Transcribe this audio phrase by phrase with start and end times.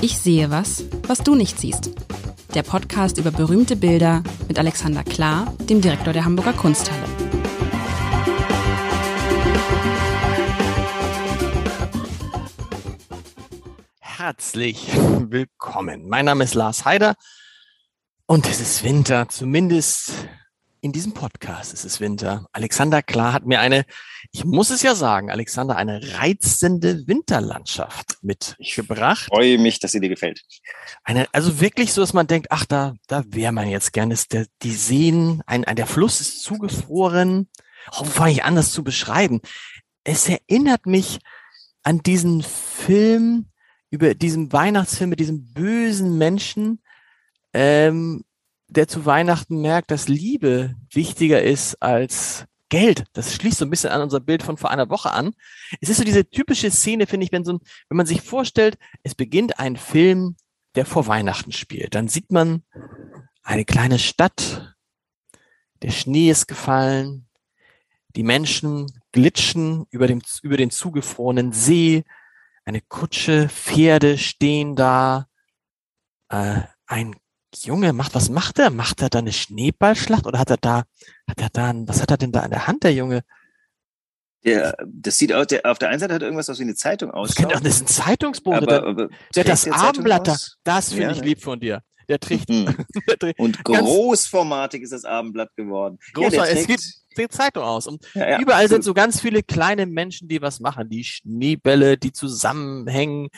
[0.00, 1.90] Ich sehe was, was du nicht siehst.
[2.54, 7.02] Der Podcast über berühmte Bilder mit Alexander Klar, dem Direktor der Hamburger Kunsthalle.
[13.98, 16.08] Herzlich willkommen.
[16.08, 17.16] Mein Name ist Lars Heider
[18.26, 20.12] und es ist Winter, zumindest
[20.80, 22.46] in diesem Podcast ist es Winter.
[22.52, 23.84] Alexander Klar hat mir eine,
[24.32, 29.28] ich muss es ja sagen, Alexander, eine reizende Winterlandschaft mitgebracht.
[29.30, 30.42] Ich freue mich, dass sie dir gefällt.
[31.04, 34.16] Eine, also wirklich so, dass man denkt, ach, da, da wäre man jetzt gerne.
[34.32, 37.48] Der, die Seen, ein, ein, der Fluss ist zugefroren.
[37.98, 39.40] Oh, fange ich an, das zu beschreiben?
[40.04, 41.18] Es erinnert mich
[41.82, 43.46] an diesen Film
[43.90, 46.82] über diesen Weihnachtsfilm mit diesem bösen Menschen,
[47.54, 48.24] ähm,
[48.68, 53.04] der zu Weihnachten merkt, dass Liebe wichtiger ist als Geld.
[53.14, 55.34] Das schließt so ein bisschen an unser Bild von vor einer Woche an.
[55.80, 58.78] Es ist so diese typische Szene, finde ich, wenn so ein, wenn man sich vorstellt,
[59.02, 60.36] es beginnt ein Film,
[60.74, 61.94] der vor Weihnachten spielt.
[61.94, 62.62] Dann sieht man
[63.42, 64.76] eine kleine Stadt.
[65.80, 67.26] Der Schnee ist gefallen.
[68.16, 72.04] Die Menschen glitschen über dem, über den zugefrorenen See.
[72.64, 75.28] Eine Kutsche, Pferde stehen da.
[76.28, 77.16] Äh, ein
[77.64, 78.70] Junge, macht, was macht er?
[78.70, 80.84] Macht er da eine Schneeballschlacht oder hat er da,
[81.28, 83.22] hat er da, was hat er denn da an der Hand, der Junge?
[84.44, 86.74] Der, das sieht aus, der, auf der einen Seite hat er irgendwas aus wie eine
[86.74, 87.34] Zeitung aus.
[87.34, 88.56] Das ist ein Zeitungsbote.
[88.58, 90.36] Aber, aber der hat das Abendblatt da.
[90.64, 91.82] Das finde ja, ich lieb von dir.
[92.08, 92.48] Der trägt.
[92.48, 92.74] Mhm.
[93.08, 95.98] der trägt Und großformatig ist das Abendblatt geworden.
[96.14, 96.82] Groß, ja, es gibt
[97.18, 97.86] die Zeitung aus.
[97.86, 98.40] Und ja, ja.
[98.40, 100.88] überall sind so ganz viele kleine Menschen, die was machen.
[100.88, 103.28] Die Schneebälle, die zusammenhängen,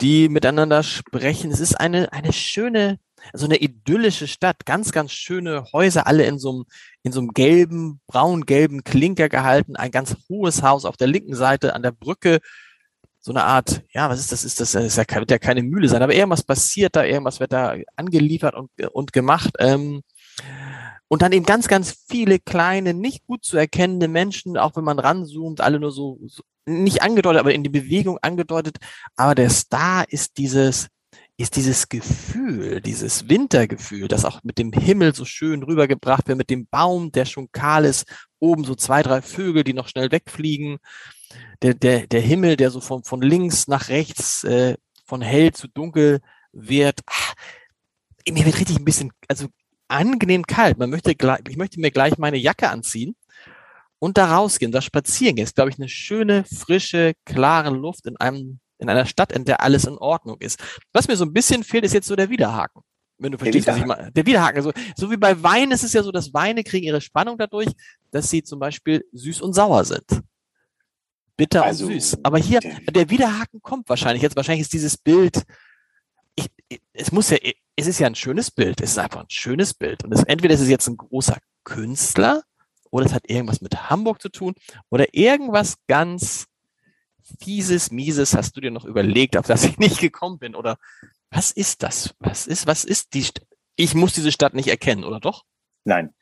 [0.00, 1.50] die miteinander sprechen.
[1.50, 2.98] Es ist eine, eine schöne,
[3.32, 4.66] so eine idyllische Stadt.
[4.66, 6.64] Ganz, ganz schöne Häuser, alle in so einem,
[7.02, 9.76] in so einem gelben, braun-gelben Klinker gehalten.
[9.76, 12.40] Ein ganz hohes Haus auf der linken Seite an der Brücke
[13.22, 14.44] so eine Art, ja, was ist das?
[14.44, 17.76] Ist das, das wird ja keine Mühle sein, aber irgendwas passiert da, irgendwas wird da
[17.94, 19.50] angeliefert und, und gemacht.
[19.58, 20.02] Ähm,
[21.08, 24.98] und dann eben ganz, ganz viele kleine, nicht gut zu erkennende Menschen, auch wenn man
[24.98, 28.78] ranzoomt, alle nur so, so nicht angedeutet, aber in die Bewegung angedeutet.
[29.16, 30.88] Aber der Star ist dieses,
[31.40, 36.50] ist dieses Gefühl, dieses Wintergefühl, das auch mit dem Himmel so schön rübergebracht wird, mit
[36.50, 38.06] dem Baum, der schon kahl ist,
[38.38, 40.78] oben so zwei, drei Vögel, die noch schnell wegfliegen
[41.62, 45.68] der, der, der Himmel, der so von, von links nach rechts, äh, von hell zu
[45.68, 46.20] dunkel
[46.52, 47.00] wird.
[47.06, 47.34] Ach,
[48.28, 49.48] mir wird richtig ein bisschen, also
[49.88, 50.78] angenehm kalt.
[50.78, 53.16] Man möchte gleich, ich möchte mir gleich meine Jacke anziehen
[53.98, 55.44] und da rausgehen, da spazieren gehen.
[55.44, 59.62] ist, glaube ich, eine schöne, frische, klare Luft in einem, in einer Stadt, in der
[59.62, 60.62] alles in Ordnung ist.
[60.92, 62.82] Was mir so ein bisschen fehlt, ist jetzt so der Widerhaken.
[63.18, 64.10] Wenn du verstehst, was ich meine.
[64.12, 64.62] Der Widerhaken.
[64.62, 67.68] So, so wie bei Wein ist es ja so, dass Weine kriegen ihre Spannung dadurch,
[68.10, 70.22] dass sie zum Beispiel süß und sauer sind
[71.40, 72.18] bitter also, und süß.
[72.22, 74.36] Aber hier, der Widerhaken kommt wahrscheinlich jetzt.
[74.36, 75.42] Wahrscheinlich ist dieses Bild,
[76.34, 76.50] ich,
[76.92, 77.38] es muss ja,
[77.76, 78.82] es ist ja ein schönes Bild.
[78.82, 80.04] Es ist einfach ein schönes Bild.
[80.04, 82.42] Und es, entweder ist es jetzt ein großer Künstler
[82.90, 84.54] oder es hat irgendwas mit Hamburg zu tun
[84.90, 86.44] oder irgendwas ganz
[87.38, 90.78] fieses, mieses hast du dir noch überlegt, auf das ich nicht gekommen bin oder
[91.30, 92.14] was ist das?
[92.18, 93.40] Was ist, was ist die, St
[93.76, 95.44] ich muss diese Stadt nicht erkennen, oder doch?
[95.84, 96.14] Nein,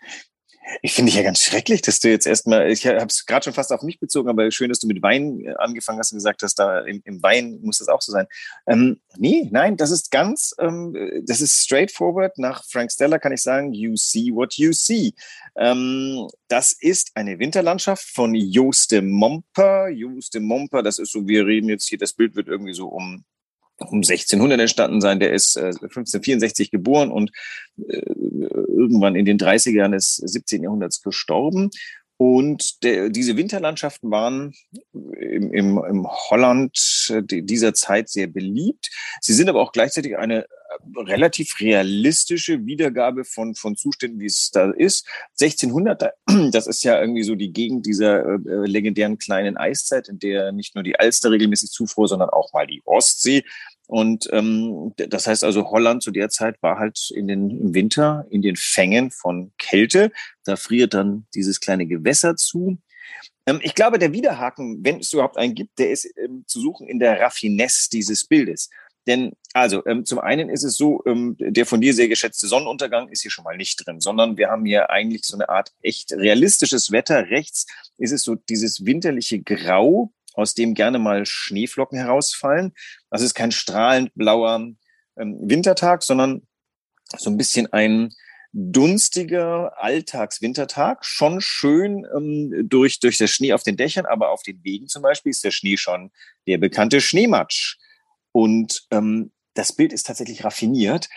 [0.82, 3.52] ich finde ich ja ganz schrecklich, dass du jetzt erstmal, ich habe es gerade schon
[3.52, 6.42] fast auf mich bezogen, aber schön, dass du mit Wein äh, angefangen hast und gesagt
[6.42, 8.26] hast, da im, im Wein muss das auch so sein.
[8.66, 12.38] Ähm, nee, nein, das ist ganz, ähm, das ist straightforward.
[12.38, 15.14] Nach Frank Stella kann ich sagen, you see what you see.
[15.56, 19.88] Ähm, das ist eine Winterlandschaft von Joost de Momper.
[19.88, 22.88] Joost de Momper, das ist so, wir reden jetzt hier, das Bild wird irgendwie so
[22.88, 23.24] um
[23.80, 25.20] um 1600 entstanden sein.
[25.20, 27.30] Der ist äh, 1564 geboren und
[27.86, 28.02] äh,
[28.78, 30.62] irgendwann in den 30er Jahren des 17.
[30.62, 31.70] Jahrhunderts gestorben.
[32.20, 34.52] Und der, diese Winterlandschaften waren
[34.92, 38.90] im, im, im Holland dieser Zeit sehr beliebt.
[39.20, 40.44] Sie sind aber auch gleichzeitig eine
[40.96, 45.06] relativ realistische Wiedergabe von, von Zuständen, wie es da ist.
[45.40, 46.10] 1600,
[46.52, 50.74] das ist ja irgendwie so die Gegend dieser äh, legendären kleinen Eiszeit, in der nicht
[50.74, 53.44] nur die Alster regelmäßig zufror, sondern auch mal die Ostsee.
[53.88, 58.26] Und ähm, das heißt also, Holland zu der Zeit war halt in den, im Winter
[58.28, 60.12] in den Fängen von Kälte.
[60.44, 62.78] Da friert dann dieses kleine Gewässer zu.
[63.46, 66.86] Ähm, ich glaube, der Widerhaken, wenn es überhaupt einen gibt, der ist ähm, zu suchen
[66.86, 68.68] in der Raffinesse dieses Bildes.
[69.06, 73.08] Denn also ähm, zum einen ist es so, ähm, der von dir sehr geschätzte Sonnenuntergang
[73.08, 76.12] ist hier schon mal nicht drin, sondern wir haben hier eigentlich so eine Art echt
[76.12, 77.30] realistisches Wetter.
[77.30, 82.72] Rechts ist es so dieses winterliche Grau, aus dem gerne mal Schneeflocken herausfallen.
[83.10, 84.68] Das ist kein strahlend blauer
[85.16, 86.46] ähm, Wintertag, sondern
[87.16, 88.14] so ein bisschen ein
[88.52, 94.62] dunstiger Alltagswintertag, schon schön ähm, durch, durch das Schnee auf den Dächern, aber auf den
[94.62, 96.12] Wegen zum Beispiel ist der Schnee schon
[96.46, 97.76] der bekannte Schneematsch.
[98.30, 101.08] Und ähm, das Bild ist tatsächlich raffiniert.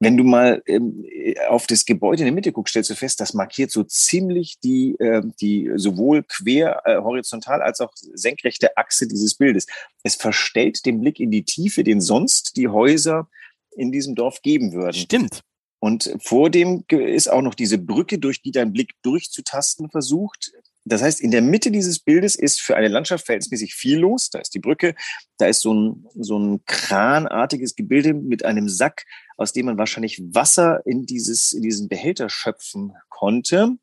[0.00, 1.04] Wenn du mal ähm,
[1.48, 4.94] auf das Gebäude in der Mitte guckst, stellst du fest, das markiert so ziemlich die,
[5.00, 9.66] äh, die sowohl quer, äh, horizontal als auch senkrechte Achse dieses Bildes.
[10.04, 13.28] Es verstellt den Blick in die Tiefe, den sonst die Häuser
[13.72, 14.94] in diesem Dorf geben würden.
[14.94, 15.42] Stimmt.
[15.80, 20.52] Und vor dem ist auch noch diese Brücke, durch die dein Blick durchzutasten versucht.
[20.88, 24.30] Das heißt, in der Mitte dieses Bildes ist für eine Landschaft verhältnismäßig viel los.
[24.30, 24.94] Da ist die Brücke,
[25.38, 29.04] da ist so ein, so ein kranartiges Gebilde mit einem Sack,
[29.36, 33.76] aus dem man wahrscheinlich Wasser in, dieses, in diesen Behälter schöpfen konnte.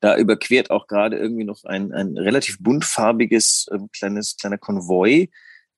[0.00, 5.28] Da überquert auch gerade irgendwie noch ein, ein relativ buntfarbiges äh, kleines, kleiner Konvoi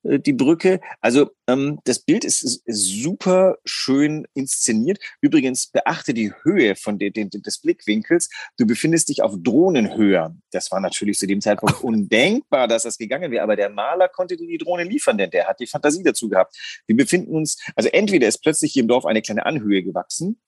[0.04, 0.80] die Brücke.
[1.00, 4.98] Also ähm, das Bild ist, ist, super schön inszeniert.
[5.20, 8.28] Übrigens beachte die Höhe von de, de, des Blickwinkels.
[8.58, 10.36] Du befindest dich auf Drohnenhöhe.
[10.50, 13.42] Das war natürlich zu dem Zeitpunkt undenkbar, dass das gegangen wäre.
[13.42, 16.56] Aber der Maler konnte dir die Drohne liefern, denn der hat die Fantasie dazu gehabt.
[16.86, 20.38] Wir befinden uns, also entweder ist plötzlich hier im Dorf eine kleine Anhöhe gewachsen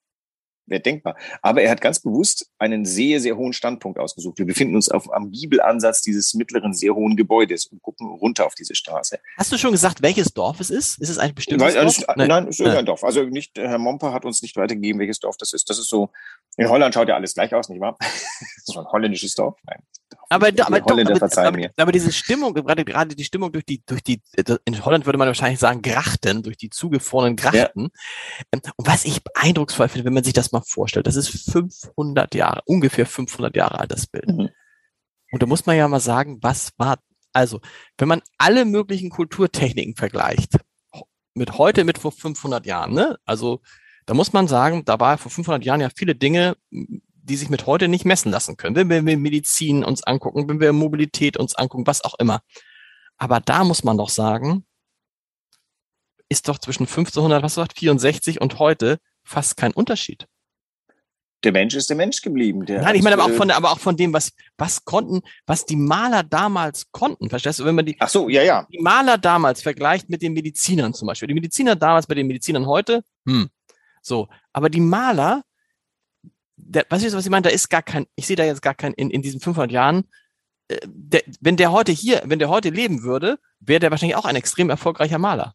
[0.66, 1.16] wäre denkbar.
[1.42, 4.38] Aber er hat ganz bewusst einen sehr, sehr hohen Standpunkt ausgesucht.
[4.38, 8.54] Wir befinden uns auf, am Giebelansatz dieses mittleren, sehr hohen Gebäudes und gucken runter auf
[8.54, 9.18] diese Straße.
[9.36, 11.00] Hast du schon gesagt, welches Dorf es ist?
[11.00, 12.16] Ist es ein bestimmtes nein, Dorf?
[12.16, 13.04] Nein, nein, es ist irgendein Dorf.
[13.04, 15.70] Also nicht, Herr Momper hat uns nicht weitergegeben, welches Dorf das ist.
[15.70, 16.10] Das ist so,
[16.56, 17.96] in Holland schaut ja alles gleich aus, nicht wahr?
[17.98, 18.08] das
[18.56, 19.56] ist so ein holländisches Dorf.
[19.64, 19.80] Nein.
[20.28, 24.20] Aber, aber, aber, aber, aber, diese Stimmung, gerade, gerade die Stimmung durch die, durch die,
[24.64, 27.82] in Holland würde man wahrscheinlich sagen, Grachten, durch die zugefrorenen Grachten.
[27.82, 28.44] Ja.
[28.52, 32.34] Ähm, und was ich eindrucksvoll finde, wenn man sich das mal vorstellt, das ist 500
[32.34, 34.28] Jahre, ungefähr 500 Jahre alt, das Bild.
[34.28, 34.48] Mhm.
[35.32, 36.98] Und da muss man ja mal sagen, was war,
[37.32, 37.60] also,
[37.98, 40.56] wenn man alle möglichen Kulturtechniken vergleicht,
[41.34, 43.18] mit heute, mit vor 500 Jahren, ne?
[43.24, 43.60] Also,
[44.06, 46.56] da muss man sagen, da war vor 500 Jahren ja viele Dinge,
[47.26, 48.88] die sich mit heute nicht messen lassen können.
[48.88, 52.40] Wenn wir Medizin uns angucken, wenn wir Mobilität uns angucken, was auch immer.
[53.18, 54.64] Aber da muss man doch sagen,
[56.28, 60.26] ist doch zwischen 1500, was sagt, 64 und heute fast kein Unterschied.
[61.44, 62.64] Der Mensch ist der Mensch geblieben.
[62.64, 65.66] Der Nein, ich meine aber auch von, aber auch von dem, was, was konnten, was
[65.66, 67.28] die Maler damals konnten.
[67.28, 68.66] Verstehst du, wenn man die, Ach so, ja, ja.
[68.72, 71.28] die Maler damals vergleicht mit den Medizinern zum Beispiel.
[71.28, 73.50] Die Mediziner damals bei den Medizinern heute, hm,
[74.02, 74.28] so.
[74.52, 75.44] Aber die Maler,
[76.56, 77.42] der, weißt du, was ich meine?
[77.42, 80.08] Da ist gar kein, ich sehe da jetzt gar kein, in, in diesen 500 Jahren,
[80.68, 84.24] äh, der, wenn der heute hier, wenn der heute leben würde, wäre der wahrscheinlich auch
[84.24, 85.54] ein extrem erfolgreicher Maler.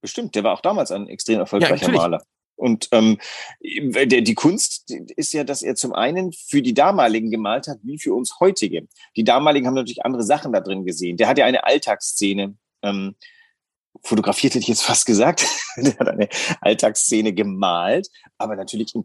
[0.00, 2.22] Bestimmt, der war auch damals ein extrem erfolgreicher ja, Maler.
[2.56, 3.18] Und ähm,
[3.62, 7.98] der, die Kunst ist ja, dass er zum einen für die damaligen gemalt hat, wie
[7.98, 8.86] für uns heutige.
[9.16, 11.16] Die damaligen haben natürlich andere Sachen da drin gesehen.
[11.16, 12.54] Der hat ja eine Alltagsszene.
[12.82, 13.14] Ähm,
[14.02, 15.46] fotografiert, hätte ich jetzt fast gesagt.
[15.76, 16.28] der hat eine
[16.60, 18.08] Alltagsszene gemalt,
[18.38, 19.00] aber natürlich äh,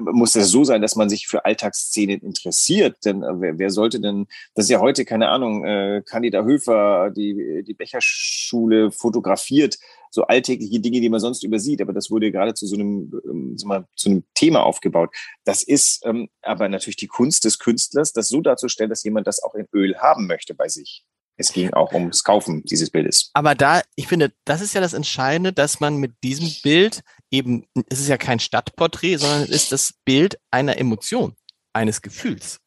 [0.00, 3.04] muss es so sein, dass man sich für Alltagsszenen interessiert.
[3.04, 7.10] Denn äh, wer, wer sollte denn, das ist ja heute, keine Ahnung, äh, Candida Höfer,
[7.10, 9.78] die, die Becherschule fotografiert,
[10.10, 13.56] so alltägliche Dinge, die man sonst übersieht, aber das wurde gerade zu so einem, ähm,
[13.96, 15.10] zu einem Thema aufgebaut.
[15.44, 19.42] Das ist ähm, aber natürlich die Kunst des Künstlers, das so darzustellen, dass jemand das
[19.42, 21.04] auch in Öl haben möchte bei sich.
[21.36, 23.30] Es ging auch ums Kaufen dieses Bildes.
[23.34, 27.66] Aber da, ich finde, das ist ja das Entscheidende, dass man mit diesem Bild eben,
[27.88, 31.34] es ist ja kein Stadtporträt, sondern es ist das Bild einer Emotion,
[31.72, 32.60] eines Gefühls.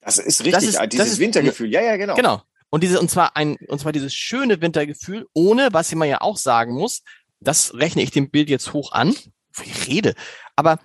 [0.00, 1.70] Das ist richtig, das ist, dieses das ist, Wintergefühl.
[1.70, 2.14] Ja, ja, genau.
[2.14, 2.42] Genau.
[2.70, 6.36] Und diese, und zwar ein, und zwar dieses schöne Wintergefühl, ohne, was man ja auch
[6.36, 7.02] sagen muss,
[7.38, 9.14] das rechne ich dem Bild jetzt hoch an.
[9.62, 10.14] Ich rede.
[10.56, 10.80] Aber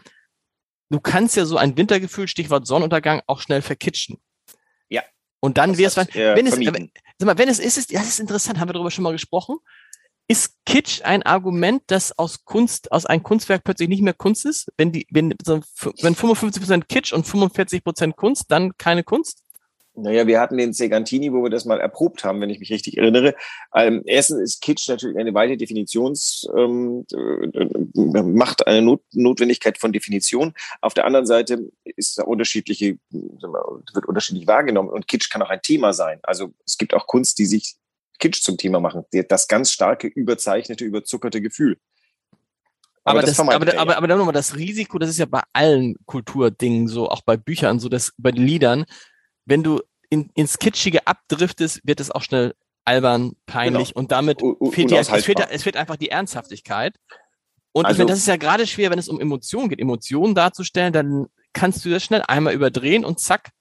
[0.90, 4.22] du kannst ja so ein Wintergefühl, Stichwort Sonnenuntergang, auch schnell verkitschen.
[5.40, 8.20] Und dann wäre es, wenn es, wenn, sag mal, wenn es ist, ist, das ist
[8.20, 9.58] interessant, haben wir darüber schon mal gesprochen.
[10.28, 14.72] Ist Kitsch ein Argument, dass aus Kunst, aus einem Kunstwerk plötzlich nicht mehr Kunst ist?
[14.78, 19.44] Wenn die, wenn, wenn 55 Prozent Kitsch und 45 Prozent Kunst, dann keine Kunst?
[20.02, 22.98] Naja, wir hatten den Segantini, wo wir das mal erprobt haben, wenn ich mich richtig
[22.98, 23.36] erinnere.
[23.74, 29.92] Ähm, erstens ist Kitsch natürlich eine weite Definitions, ähm, äh, macht eine Not Notwendigkeit von
[29.92, 30.54] Definition.
[30.82, 35.62] Auf der anderen Seite ist da unterschiedliche, wird unterschiedlich wahrgenommen und Kitsch kann auch ein
[35.62, 36.20] Thema sein.
[36.24, 37.76] Also es gibt auch Kunst, die sich
[38.20, 39.06] Kitsch zum Thema machen.
[39.30, 41.78] Das ganz starke, überzeichnete, überzuckerte Gefühl.
[43.04, 45.42] Aber, aber, das, aber, aber, aber, aber dann nochmal das Risiko, das ist ja bei
[45.54, 48.86] allen Kulturdingen so, auch bei Büchern so, dass bei den Liedern,
[49.46, 54.00] wenn du in, ins Kitschige abdriftest, wird es auch schnell albern, peinlich genau.
[54.00, 56.96] und damit fehlt dir, es fehlt, es fehlt einfach die Ernsthaftigkeit.
[57.72, 59.80] Und also, ich meine, das ist ja gerade schwer, wenn es um Emotionen geht.
[59.80, 63.52] Emotionen darzustellen, dann kannst du das schnell einmal überdrehen und zack,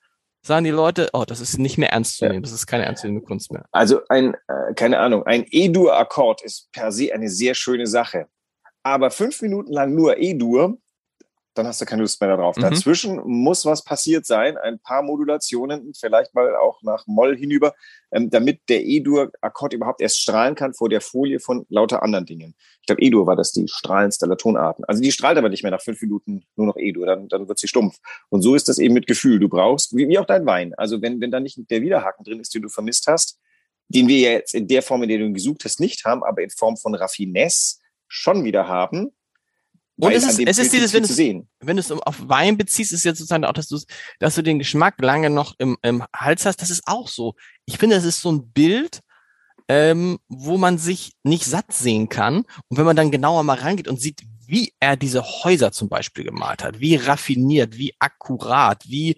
[0.42, 2.40] sagen die Leute, oh, das ist nicht mehr ernst zu nehmen, ja.
[2.40, 3.66] das ist keine ernstzunehmende Kunst mehr.
[3.70, 8.28] Also ein, äh, keine Ahnung, ein E-Dur-Akkord ist per se eine sehr schöne Sache.
[8.82, 10.78] Aber fünf Minuten lang nur E-Dur,
[11.58, 12.56] dann hast du keine Lust mehr darauf.
[12.56, 12.62] Mhm.
[12.62, 17.74] Dazwischen muss was passiert sein, ein paar Modulationen, vielleicht mal auch nach Moll hinüber,
[18.10, 22.54] ähm, damit der E-Dur-Akkord überhaupt erst strahlen kann vor der Folie von lauter anderen Dingen.
[22.80, 24.84] Ich glaube, E-Dur war das die strahlendste Tonarten.
[24.84, 27.58] Also die strahlt aber nicht mehr nach fünf Minuten nur noch E-Dur, dann, dann wird
[27.58, 27.98] sie stumpf.
[28.28, 29.38] Und so ist das eben mit Gefühl.
[29.40, 32.40] Du brauchst, wie, wie auch dein Wein, also wenn, wenn da nicht der Widerhaken drin
[32.40, 33.38] ist, den du vermisst hast,
[33.88, 36.42] den wir jetzt in der Form, in der du ihn gesucht hast, nicht haben, aber
[36.42, 39.10] in Form von Raffinesse schon wieder haben,
[40.00, 43.04] und es ist, es ist dieses, wenn du, wenn du es auf Wein beziehst, ist
[43.04, 43.78] jetzt sozusagen auch, dass du,
[44.20, 46.62] dass du den Geschmack lange noch im, im Hals hast.
[46.62, 47.34] Das ist auch so.
[47.66, 49.00] Ich finde, das ist so ein Bild,
[49.68, 52.38] ähm, wo man sich nicht satt sehen kann.
[52.68, 56.24] Und wenn man dann genauer mal rangeht und sieht, wie er diese Häuser zum Beispiel
[56.24, 59.16] gemalt hat, wie raffiniert, wie akkurat, wie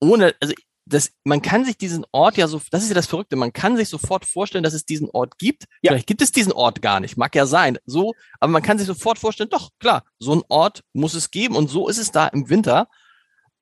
[0.00, 0.54] ohne, also
[0.86, 3.76] das, man kann sich diesen Ort ja so, das ist ja das Verrückte, man kann
[3.76, 5.64] sich sofort vorstellen, dass es diesen Ort gibt.
[5.82, 5.92] Ja.
[5.92, 8.86] Vielleicht gibt es diesen Ort gar nicht, mag ja sein, so, aber man kann sich
[8.86, 12.28] sofort vorstellen, doch, klar, so ein Ort muss es geben und so ist es da
[12.28, 12.88] im Winter.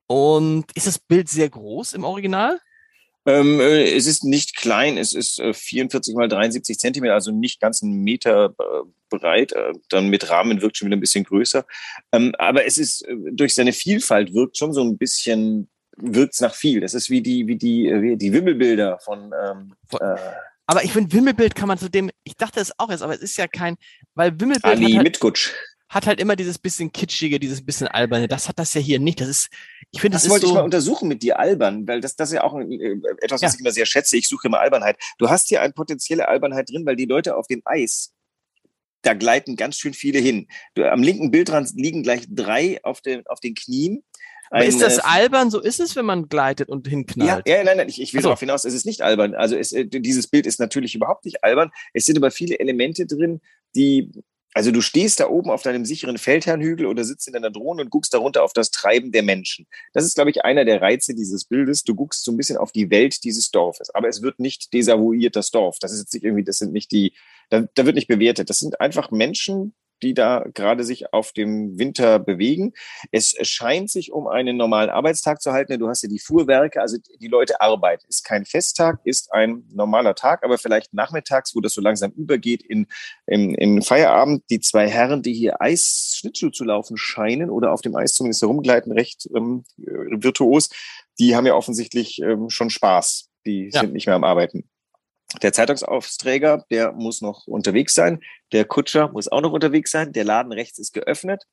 [0.08, 2.60] Und ist das Bild sehr groß im Original?
[3.24, 7.60] Ähm, äh, es ist nicht klein, es ist äh, 44 mal 73 Zentimeter, also nicht
[7.60, 9.52] ganz einen Meter äh, breit.
[9.52, 11.64] Äh, dann mit Rahmen wirkt schon wieder ein bisschen größer.
[12.10, 16.54] Ähm, aber es ist äh, durch seine Vielfalt wirkt schon so ein bisschen wirkt's nach
[16.54, 16.80] viel.
[16.80, 19.32] Das ist wie die, wie die, äh, wie die Wimmelbilder von.
[19.44, 20.16] Ähm, äh,
[20.66, 23.20] aber ich finde, Wimmelbild kann man zu dem, ich dachte es auch jetzt, aber es
[23.20, 23.76] ist ja kein,
[24.14, 25.50] weil Wimmelbild Ali hat halt, Mitgutsch.
[25.88, 28.28] hat halt immer dieses bisschen kitschige, dieses bisschen alberne.
[28.28, 29.20] Das hat das ja hier nicht.
[29.20, 29.48] Das ist,
[29.90, 32.30] ich finde, das, das wollte so ich mal untersuchen mit dir albern, weil das, das
[32.30, 33.54] ist ja auch äh, etwas, was ja.
[33.54, 34.16] ich immer sehr schätze.
[34.16, 34.96] Ich suche immer Albernheit.
[35.18, 38.12] Du hast hier eine potenzielle Albernheit drin, weil die Leute auf dem Eis
[39.02, 40.46] da gleiten ganz schön viele hin.
[40.76, 44.04] Am linken Bildrand liegen gleich drei auf den, auf den Knien
[44.52, 45.50] aber ist das albern?
[45.50, 47.48] So ist es, wenn man gleitet und hinknallt.
[47.48, 48.28] Ja, ja nein, nein, ich, ich will so.
[48.28, 49.34] darauf hinaus, es ist nicht albern.
[49.34, 51.70] Also es, äh, dieses Bild ist natürlich überhaupt nicht albern.
[51.94, 53.40] Es sind aber viele Elemente drin,
[53.74, 54.12] die
[54.54, 57.90] also du stehst da oben auf deinem sicheren Feldherrnhügel oder sitzt in deiner Drohne und
[57.90, 59.66] guckst darunter auf das Treiben der Menschen.
[59.94, 61.84] Das ist, glaube ich, einer der Reize dieses Bildes.
[61.84, 63.88] Du guckst so ein bisschen auf die Welt dieses Dorfes.
[63.94, 65.78] Aber es wird nicht desavouiert, das Dorf.
[65.78, 67.14] Das ist jetzt nicht irgendwie, das sind nicht die,
[67.48, 68.50] da, da wird nicht bewertet.
[68.50, 72.72] Das sind einfach Menschen, die da gerade sich auf dem Winter bewegen.
[73.10, 75.78] Es scheint sich um einen normalen Arbeitstag zu halten.
[75.78, 78.04] Du hast ja die Fuhrwerke, also die Leute arbeiten.
[78.08, 82.62] Ist kein Festtag, ist ein normaler Tag, aber vielleicht nachmittags, wo das so langsam übergeht
[82.62, 82.86] in,
[83.26, 84.44] in, in Feierabend.
[84.50, 88.92] Die zwei Herren, die hier Eisschnittschuh zu laufen scheinen oder auf dem Eis zumindest herumgleiten,
[88.92, 90.70] recht ähm, virtuos,
[91.18, 93.28] die haben ja offensichtlich ähm, schon Spaß.
[93.46, 93.80] Die ja.
[93.80, 94.68] sind nicht mehr am Arbeiten.
[95.40, 98.20] Der Zeitungsaufträger, der muss noch unterwegs sein.
[98.52, 100.12] Der Kutscher muss auch noch unterwegs sein.
[100.12, 101.44] Der Laden rechts ist geöffnet.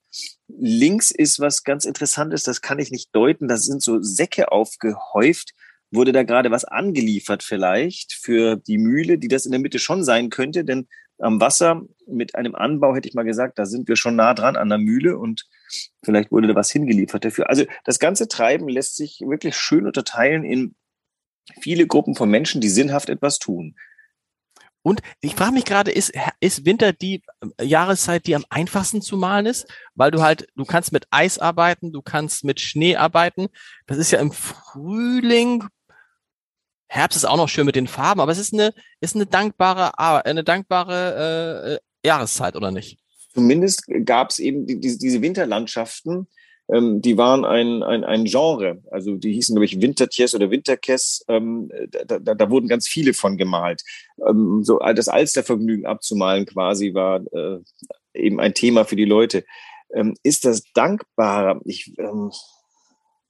[0.48, 3.48] Links ist was ganz Interessantes, das kann ich nicht deuten.
[3.48, 5.54] Da sind so Säcke aufgehäuft.
[5.92, 10.04] Wurde da gerade was angeliefert vielleicht für die Mühle, die das in der Mitte schon
[10.04, 10.66] sein könnte?
[10.66, 14.34] Denn am Wasser mit einem Anbau hätte ich mal gesagt, da sind wir schon nah
[14.34, 15.48] dran an der Mühle und
[16.04, 17.50] vielleicht wurde da was hingeliefert dafür.
[17.50, 20.76] Also das ganze Treiben lässt sich wirklich schön unterteilen in
[21.62, 23.76] viele Gruppen von Menschen, die sinnhaft etwas tun.
[24.82, 27.22] Und ich frage mich gerade, ist, ist Winter die
[27.58, 29.68] äh, Jahreszeit, die am einfachsten zu malen ist?
[29.94, 33.48] Weil du halt, du kannst mit Eis arbeiten, du kannst mit Schnee arbeiten.
[33.88, 35.66] Das ist ja im Frühling,
[36.88, 40.00] Herbst ist auch noch schön mit den Farben, aber es ist eine, ist eine dankbare,
[40.26, 42.98] eine dankbare äh, äh Jahreszeit, oder nicht?
[43.34, 46.28] Zumindest gab es eben die, diese Winterlandschaften,
[46.72, 48.82] ähm, die waren ein, ein, ein Genre.
[48.92, 51.24] Also die hießen, glaube ich, Wintertjes oder Winterkess.
[51.28, 51.72] Ähm,
[52.08, 53.84] da, da, da wurden ganz viele von gemalt.
[54.28, 57.60] Ähm, so das Alstervergnügen abzumalen quasi war äh,
[58.14, 59.46] eben ein Thema für die Leute.
[59.94, 61.60] Ähm, ist das dankbarer?
[61.66, 62.32] Ich, ähm,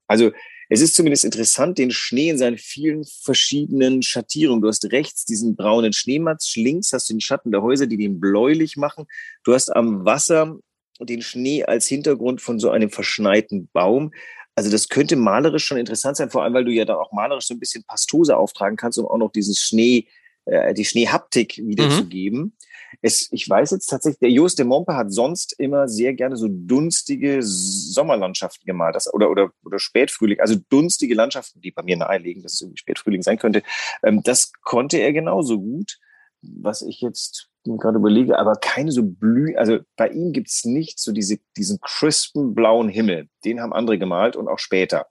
[0.07, 0.31] also
[0.71, 4.61] es ist zumindest interessant, den Schnee in seinen vielen verschiedenen Schattierungen.
[4.61, 8.19] Du hast rechts diesen braunen Schneematsch, links hast du den Schatten der Häuser, die den
[8.19, 9.05] bläulich machen.
[9.43, 10.59] Du hast am Wasser
[11.05, 14.11] den Schnee als Hintergrund von so einem verschneiten Baum.
[14.55, 17.47] Also das könnte malerisch schon interessant sein, vor allem weil du ja da auch malerisch
[17.47, 20.07] so ein bisschen Pastose auftragen kannst, um auch noch dieses Schnee,
[20.45, 22.39] äh, die Schneehaptik wiederzugeben.
[22.39, 22.53] Mhm.
[23.01, 26.47] Es, ich weiß jetzt tatsächlich, der Jos de Mompe hat sonst immer sehr gerne so
[26.49, 32.43] dunstige Sommerlandschaften gemalt, das, oder, oder, oder Spätfrühling, also dunstige Landschaften, die bei mir nahelegen,
[32.43, 33.63] dass es irgendwie Spätfrühling sein könnte.
[34.03, 35.99] Ähm, das konnte er genauso gut.
[36.41, 40.99] Was ich jetzt mir gerade überlege, aber keine so blüh, also bei ihm gibt's nicht
[40.99, 43.27] so diese, diesen crispen blauen Himmel.
[43.45, 45.07] Den haben andere gemalt und auch später.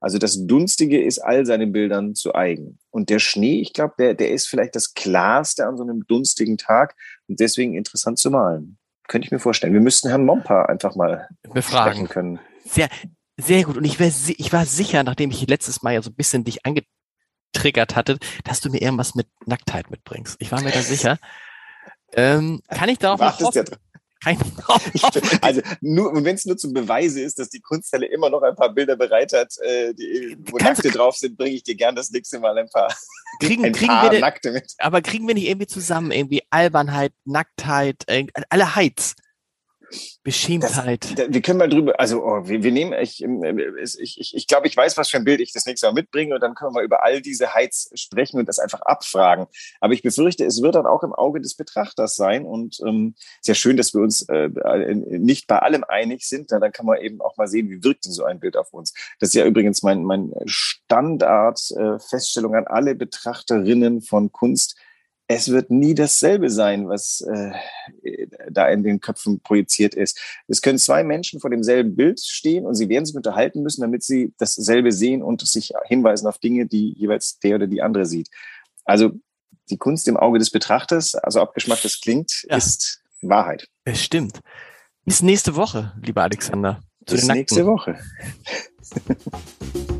[0.00, 2.78] Also das Dunstige ist all seinen Bildern zu eigen.
[2.90, 6.56] Und der Schnee, ich glaube, der, der ist vielleicht das Klarste an so einem dunstigen
[6.56, 6.96] Tag
[7.28, 8.78] und deswegen interessant zu malen.
[9.08, 9.74] Könnte ich mir vorstellen.
[9.74, 12.38] Wir müssten Herrn Mompa einfach mal befragen können.
[12.64, 12.88] Sehr,
[13.36, 13.76] sehr gut.
[13.76, 16.60] Und ich, wär, ich war sicher, nachdem ich letztes Mal ja so ein bisschen dich
[16.64, 20.36] angetriggert hatte, dass du mir irgendwas mit Nacktheit mitbringst.
[20.38, 21.18] Ich war mir da sicher.
[22.14, 23.64] Ähm, kann ich darauf noch hoffen?
[24.22, 24.36] Kein
[25.40, 28.68] also nur, wenn es nur zum Beweise ist, dass die Kunsthalle immer noch ein paar
[28.68, 32.10] Bilder bereit hat, äh, die, wo Kannst Nackte drauf sind, bringe ich dir gern das
[32.10, 32.94] nächste Mal ein paar,
[33.40, 34.74] kriegen, ein kriegen paar wir Nackte mit.
[34.76, 39.14] Aber kriegen wir nicht irgendwie zusammen irgendwie Albernheit, Nacktheit, äh, alle Heiz?
[40.22, 41.18] Beschämtheit.
[41.18, 44.66] Das, wir können mal drüber, also oh, wir, wir, nehmen, ich, ich, ich, ich glaube,
[44.66, 46.82] ich weiß, was für ein Bild ich das nächste Mal mitbringe und dann können wir
[46.82, 49.46] über all diese Heiz sprechen und das einfach abfragen.
[49.80, 53.54] Aber ich befürchte, es wird dann auch im Auge des Betrachters sein und ähm, sehr
[53.54, 54.48] schön, dass wir uns äh,
[54.94, 56.52] nicht bei allem einig sind.
[56.52, 58.94] Dann kann man eben auch mal sehen, wie wirkt denn so ein Bild auf uns.
[59.18, 64.76] Das ist ja übrigens mein, mein Standard-Feststellung äh, an alle Betrachterinnen von Kunst
[65.32, 67.52] es wird nie dasselbe sein, was äh,
[68.50, 70.18] da in den Köpfen projiziert ist.
[70.48, 74.02] Es können zwei Menschen vor demselben Bild stehen und sie werden sich unterhalten müssen, damit
[74.02, 78.28] sie dasselbe sehen und sich hinweisen auf Dinge, die jeweils der oder die andere sieht.
[78.84, 79.12] Also
[79.70, 82.56] die Kunst im Auge des Betrachters, also abgeschmackt das klingt, ja.
[82.56, 83.68] ist Wahrheit.
[83.84, 84.40] Es stimmt.
[85.04, 86.82] Bis nächste Woche, lieber Alexander.
[87.06, 88.00] Bis nächste Woche.